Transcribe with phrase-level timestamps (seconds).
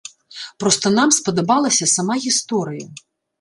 [0.61, 2.87] Проста нам спадабалася сама гісторыя.